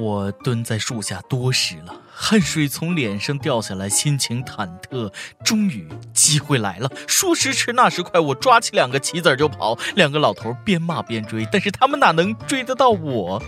[0.00, 5.12] 我蹲在树下多时了，汗水从脸上掉下来，心情忐忑。
[5.44, 9.78] 终于机会来了，说时迟那时快，我抓起两个棋子就跑。
[9.94, 13.42] 两个老头边骂边追，但是他们哪能追得到我？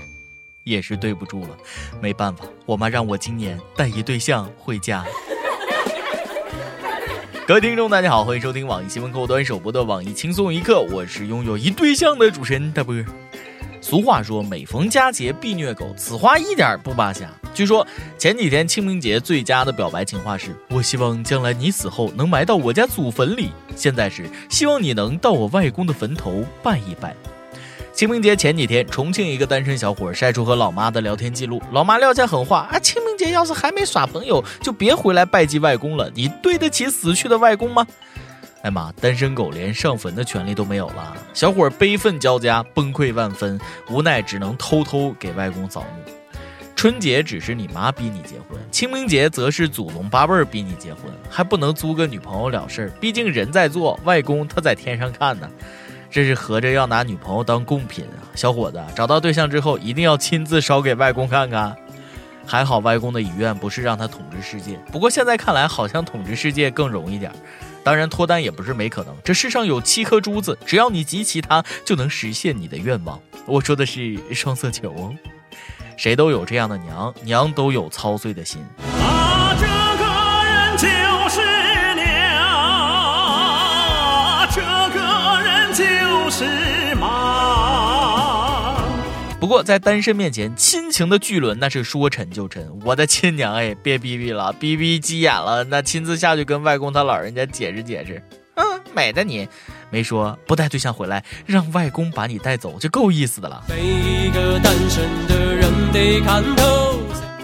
[0.65, 1.57] 也是对不住了，
[2.03, 5.05] 没办法，我妈让我今年带一对象回家。
[7.47, 12.95] 各位听众，大家好，欢迎收听网易新闻客户端首播的网易轻松一刻，我是拥有一对象的主持人大波。
[13.83, 17.29] 俗话说，每逢佳节必虐狗，此话一点不扒瞎。
[17.53, 17.85] 据说
[18.17, 23.51] 前几天清明节最佳的表白情话是：我希望将来你死后能埋到我家祖坟里。
[23.75, 27.15] 现在是希望你能到我外公的坟头拜一拜。
[27.93, 36.09] 清明节前几天，重庆一个单身小伙晒出和老妈的聊天记录，老妈撂下狠话啊：清明节要是还没耍朋友，就别回来拜祭外公了。
[36.15, 37.85] 你对得起死去的外公吗？
[38.63, 46.13] 哎妈，单身狗连上坟的权利都没有了，小伙悲愤交加，崩溃万分，无奈只能偷偷给外公扫墓。
[46.77, 55.51] 春节只是你妈逼你结婚，清明节则是祖宗八辈儿逼你结婚，还不能租个女朋友了事儿，毕竟人在做，外公他在天上看呢。
[56.09, 58.21] 这是合着要拿女朋友当贡品啊！
[58.35, 61.75] 小伙子找到对象之后，一定要亲自烧给外公看看。
[62.47, 67.35] 还好外公的遗愿不是让他统治世界，不过现在看来好像统治世界更容易点儿。
[67.85, 73.21] 当然脱单也不是没可能，这世上有七颗珠子，只要你集齐它，就能实现你的愿望。
[73.47, 75.15] 我说的是双色球哦。
[75.97, 78.65] 谁都有这样的娘，娘都有操碎的心。
[89.53, 92.67] 过在单身面前，亲情的巨轮那是说沉就沉。
[92.87, 98.23] 我的亲娘哎，别逼逼了，逼逼急眼了，那亲自下去跟外公他老人家解释解释。
[98.55, 98.65] 嗯，
[98.95, 99.47] 美的你，
[99.91, 103.63] 没说不带对象回来，让外公把你带走就够意思的了。
[103.69, 106.99] 每个单身的人得看透。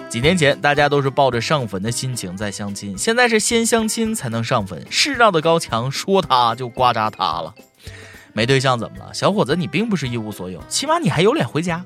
[0.09, 4.83] 几年前，大家都是抱着上坟的心情在相亲，现在是先相亲才能上坟。
[4.89, 7.55] 世上的高墙说塌就刮扎塌了。
[8.39, 9.57] 没对象怎么了，小伙子？
[9.57, 11.85] 你并不是一无所有，起码你还有脸回家。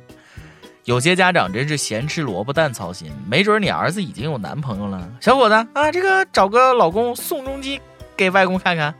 [0.85, 5.11] 有些家长真是咸吃萝卜淡操心，没准你儿子已经有男朋友了。
[5.19, 7.81] 小伙子啊，这个找个老公宋仲基
[8.15, 8.95] 给外公看看。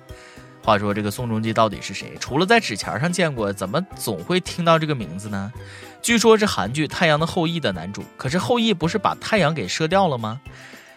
[0.63, 2.17] 话说这个宋仲基到底是谁？
[2.19, 5.53] 除了在纸钱上见过，怎么总会听到这个名字呢？
[6.01, 10.41] 据说是韩剧《太阳的后裔》的男主，可是后裔不是把太阳给射掉了吗？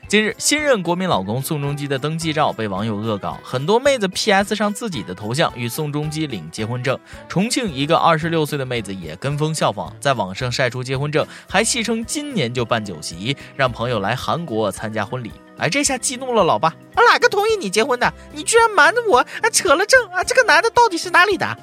[0.07, 6.97] 近日，新任国民老公宋仲基的登记照被网友恶搞，很多妹子 P.S 上自己的头像与宋仲基领结婚证。
[7.27, 15.31] 重庆一个二十六岁的妹子也跟风效仿，在网上晒出结婚证，还戏称今年就办酒席，让朋友来韩国参加婚礼。
[15.57, 18.13] 哎，这下激怒了老爸，啊，哪个同意你结婚的？
[18.31, 20.23] 你居然瞒着我，还，扯了证啊！
[20.23, 21.57] 这个男的到底是哪里的？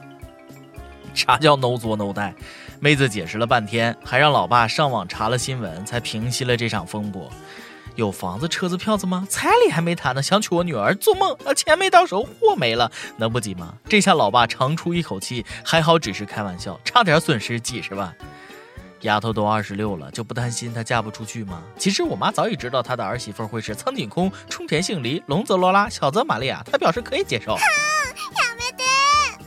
[1.14, 2.34] 啥叫 no 作 no 带？
[2.80, 7.30] 妹子解释了半天，还让老爸上网查了新闻，才平息了这场风波。
[7.94, 9.26] 有房子、车子、票子吗？
[9.28, 11.52] 彩礼还没谈呢，想娶我女儿，做梦啊！
[11.54, 13.74] 钱没到手，货没了，能不急吗？
[13.88, 18.14] 这下老爸长出一口气，还好只是开玩笑，差点损失几十万。
[19.02, 21.62] 丫头都二十六了，就不担心她嫁不出去吗？
[21.76, 27.56] 其实我妈早已知道她的儿媳妇会是苍井空、冲田杏梨、龙泽罗拉、小泽玛利亚，她表示可以接受。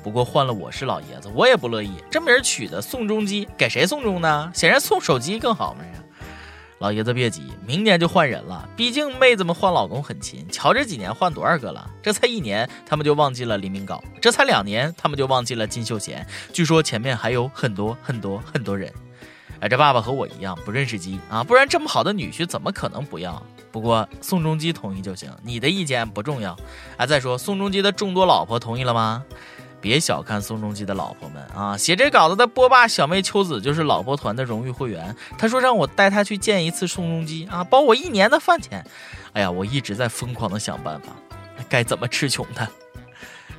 [0.03, 1.93] 不过换了我是老爷子，我也不乐意。
[2.11, 4.51] 这名取的宋仲基，给谁送终呢？
[4.53, 5.91] 显然送手机更好嘛呀！
[6.79, 8.67] 老爷子别急，明年就换人了。
[8.75, 11.89] 毕竟妹子们换老公很勤，瞧这几年换多少个了。
[12.03, 16.27] 这才一年，他们就忘记了黎明镐；这才两年，他们就忘记了金秀贤。
[16.51, 18.91] 据说前面还有很多很多很多人。
[19.61, 23.41] 哎，这爸爸和我一样不认识鸡啊，不然这么好的女婿怎么可能不要？
[23.71, 26.57] 不过宋仲基同意就行，你的意见不重要。
[26.97, 29.23] 啊，再说宋仲基的众多老婆同意了吗？
[29.85, 31.77] 别小看宋仲基的老婆们啊！
[31.77, 35.15] 写这稿子的波霸小妹秋子就是老婆团的荣誉会员。
[35.37, 38.83] 她说让我带她去见一次宋仲基啊，包我一年的饭钱。
[39.33, 41.09] 哎呀，我一直在疯狂的想办法，
[41.69, 42.67] 该怎么吃穷他？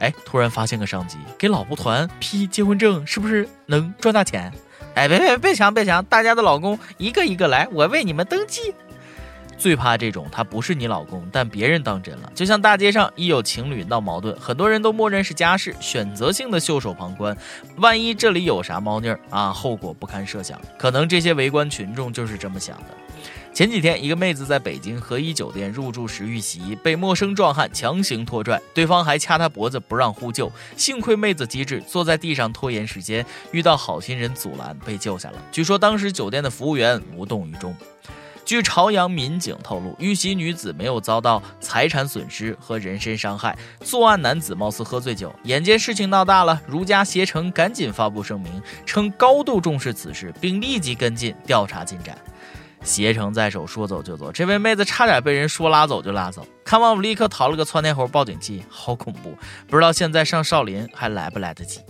[0.00, 4.52] 哎，突然发现个商机，给老婆团批结婚证，是不是能赚大钱？
[4.96, 8.74] 哎，别别别抢别抢，大家的老公一个一个来，我为你们登记。
[9.58, 12.30] 最怕这种，他不是你老公，但别人当真了。
[12.34, 17.36] 就像大街上一有情侣闹矛盾，很多人都默认是家事，选择性的袖手旁观。
[17.76, 20.60] 万一这里有啥猫腻儿啊，后果不堪设想。
[20.78, 22.84] 可能这些围观群众就是这么想的。
[23.54, 30.52] 前几天，一个妹子在北京和颐酒店入住时遇袭，被陌生壮汉强行拖拽，对方还掐她脖子不让呼救。
[30.76, 35.38] 幸亏妹子机智，坐在地上拖延时间，遇到好心人阻拦，被救下了。
[35.50, 37.74] 据说当时酒店的服务员无动于衷。
[38.46, 45.34] 据朝阳民警透露，遇袭女子没有遭到财产损失和人身伤害，作案男子貌似喝醉酒。
[45.42, 52.16] 眼见事情闹大了，如家携程赶紧发布声明，称高度重视此事，并立即跟进调查进展。
[52.82, 56.46] 携程在手，说走就走，这位妹子差点被人说拉走就拉走。
[56.64, 59.36] 看完我立刻逃了个窜天猴报警器，好恐怖！
[59.66, 61.80] 不知道现在上少林还来不来得及。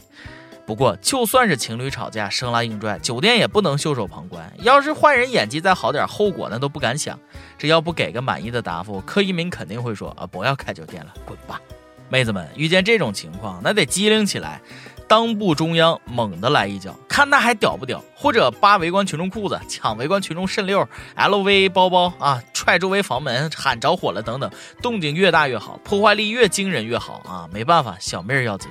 [0.67, 4.53] 不过就算是情侣吵架生拉硬拽，酒店也不能袖手旁观。
[4.59, 7.19] 要是坏人演技再好点，后果那都不敢想。
[7.57, 11.61] 这要不给个满意的答复，柯一鸣肯定会说啊，不要开酒店了，滚吧。
[12.09, 14.61] 妹子们遇见这种情况，那得机灵起来。
[15.09, 18.03] 裆部中央猛地来一脚，看他还屌不屌？
[18.17, 20.85] 或者扒围观群众裤子，抢围观群众肾溜
[21.17, 24.51] ，LV 包包啊，踹周围房门，喊着火了等等，
[24.83, 27.49] 动静越大越好，破坏力越惊人越好啊！
[27.53, 28.69] 没办法，小命要紧。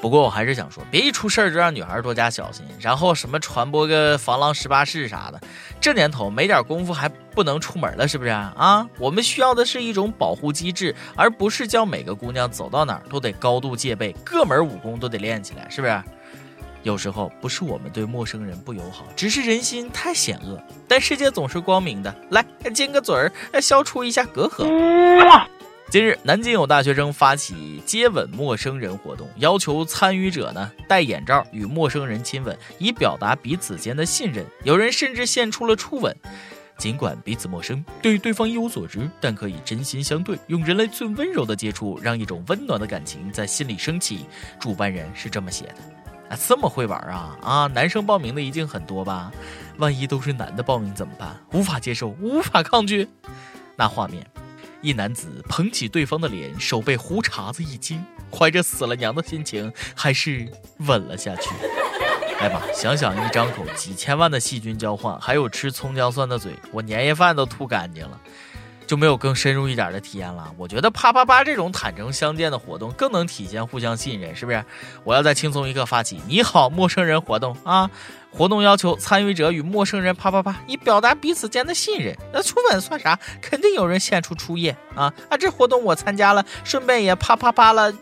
[0.00, 5.38] 不过我还是想说，别一出事儿就让女孩多加小心，然后什么传播个防狼十八式啥的，
[5.80, 8.88] 这年头没点功夫还不能出门了，是不是啊？
[8.98, 16.02] 我们需要的是一种保护机制，而不是叫每个姑娘走到哪儿都得高度戒备，各门武功都得练起来，是不是？
[16.82, 20.58] 有时候不是我们对陌生人不友好，只是人心太险恶。
[20.88, 22.42] 但世界总是光明的，来
[22.74, 23.30] 亲个嘴儿，
[23.60, 24.64] 消除一下隔阂。
[25.90, 34.46] 近日，南京有大学生发起接吻陌生人活动，要求参与者呢戴眼罩与陌生人亲吻，以表达彼此间的信任。
[34.62, 36.16] 有人甚至献出了初吻。
[36.78, 44.24] 尽管彼此陌生，对对方一无所知，但可以真心相对，用人类最温柔的接触，让一种温暖的感情在心里升起。
[44.60, 45.74] 主办人是这么写的。
[46.28, 47.66] 啊，这么会玩啊啊！
[47.66, 49.32] 男生报名的一定很多吧？
[49.78, 51.36] 万一都是男的报名怎么办？
[51.52, 53.08] 无法接受，无法抗拒。
[53.74, 54.24] 那画面。
[54.82, 60.48] 一男子捧起对方的脸，手被胡茬子一惊，怀着死了娘的心情，还是
[60.78, 61.50] 吻了下去。
[62.40, 68.18] 来吧，想想一张口几千万的细菌交换，还有吃葱姜蒜的嘴，我年夜饭都吐干净了。
[68.90, 70.52] 就没有更深入一点的体验了。
[70.58, 74.64] 我觉得啪啪啪这种坦诚相见的活动更能体现互相信任，是不是？
[75.04, 77.88] 我要在轻松一刻发起“你好，陌生人”活动啊！
[78.32, 82.16] 活动要求参与者与陌生人啪啪啪，以表达彼此间的信任。
[82.32, 83.16] 那初吻算啥？
[83.40, 85.14] 肯定有人献出初夜啊！
[85.28, 87.92] 啊，这活动我参加了，顺便也啪啪啪了。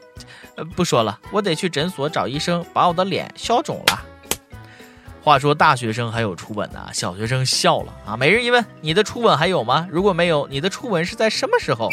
[0.54, 4.04] 呃，不说了，我得去诊所找医生把我的脸消肿了。
[5.28, 8.16] 话说大学生还有初吻呢，小学生笑了啊！
[8.16, 9.86] 每日一问，你的初吻还有吗？
[9.90, 11.90] 如果没有，你的初吻是在什么时候？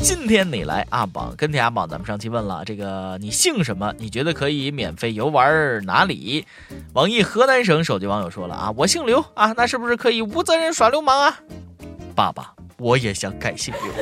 [0.00, 3.92] 今天你来阿榜跟天阿榜，咱们上期问了这个你姓什么？
[3.98, 6.46] 你觉得可以免费游玩哪里？
[6.92, 11.40] 网易河南省手机网友说了啊，我姓刘啊，那是不是可以无责任耍流氓啊？
[12.14, 13.92] 爸爸，我也想改姓刘。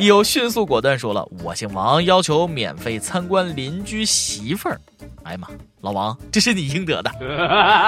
[0.06, 4.78] 有迅速果断说了，我姓王，要求免费参观邻居媳妇儿。
[5.22, 5.48] 哎呀妈！
[5.82, 7.10] 老王，这是你应得的。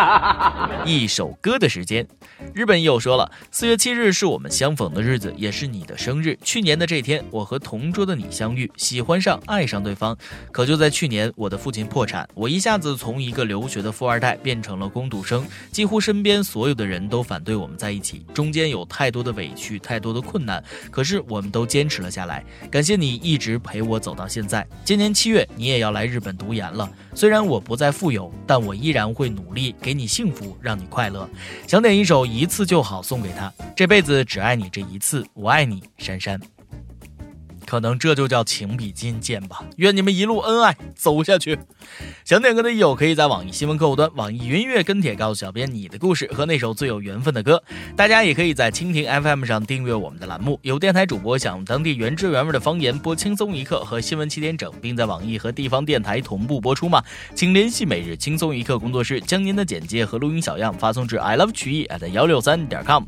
[0.85, 2.05] 一首歌的时间，
[2.53, 6.37] 日本友说了，四月七日是我们相逢的日子，也是你的生日。
[6.43, 10.17] 去年的这天，我和同桌的你相遇，喜欢上，爱上对方。
[10.51, 22.45] 可就在去年，我的父亲破产，我一下子从一个留学的富二代变成了工读生，几乎身边所有的人都反对我们在一起，中间有太多的委屈，太多的困难，可是我们都坚持了下来。
[22.73, 24.67] 感谢你一直陪我走到现在。
[24.85, 27.84] 今年七月，你也要来日本读研了，虽然我不在。
[27.85, 31.29] 再富有，但我依然会努力给你幸福，让你快乐。
[31.67, 36.41] 想点一首《一次就好》送给他，这辈子只爱你这一次，我爱你，珊珊。
[37.67, 39.65] 可能这就叫情比金坚吧。
[39.77, 41.59] 愿你们一路恩爱走下去。
[42.25, 47.63] 想点歌的友可以在网易新闻客户端、网易云音乐跟帖告诉小编你的故事和那首最有缘分的歌。
[47.97, 50.59] 大家也可以在蜻蜓 FM 上订阅我们的栏目。
[50.63, 57.03] 有电台主播想用当地原汁原味的方言播轻松一刻和新闻七点整，并在网易和地方电台同步播出吗？
[57.35, 63.05] 请联系每日轻松一刻工作室，将您的简介和录音小样发送至 i love 曲艺 at 幺六三点 com。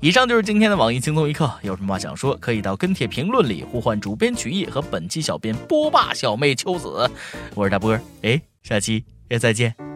[0.00, 1.50] 以上就是今天的网易轻松一刻。
[1.62, 3.95] 有什么话想说，可以到跟帖评论里呼唤。
[4.00, 7.10] 主编曲艺和本期小编波霸小妹秋子，
[7.54, 9.95] 我是大波，哎，下期也再见。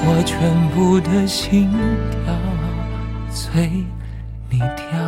[0.00, 1.70] 我全部的心
[2.24, 2.34] 跳
[3.30, 3.84] 随
[4.50, 5.07] 你跳？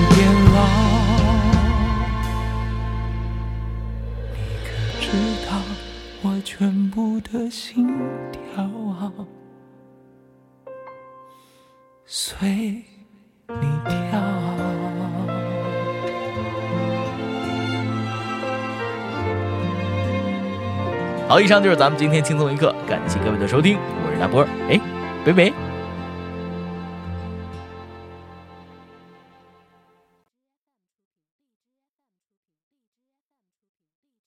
[7.31, 7.87] 的心
[8.31, 9.11] 跳
[12.05, 12.83] 随
[13.47, 14.19] 你跳。
[21.29, 24.77] 好，以上就是咱们今天轻松一刻，感谢各位的收听，我是大波，哎，
[25.23, 25.70] 北北。